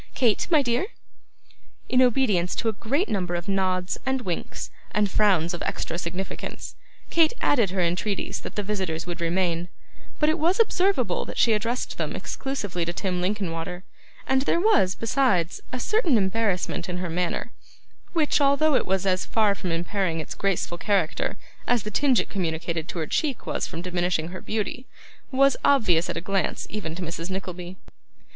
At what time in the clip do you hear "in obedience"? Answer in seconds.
1.87-2.55